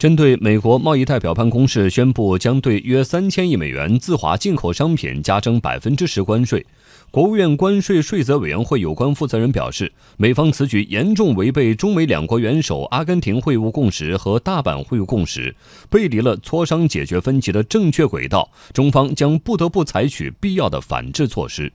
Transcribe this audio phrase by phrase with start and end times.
[0.00, 6.64] 针对美国贸易代表办公室宣布将对约三千亿美元自华进口商品加征百分之十关税
[7.10, 15.54] 国务院关税税则委员会有关负责人表示美方此举严重违背中美两国元首阿根廷会晤共识和大阪会晤共识
[15.90, 21.70] 背离了磋商解决分歧的正确轨道中方将不得不采取必要的反制措施。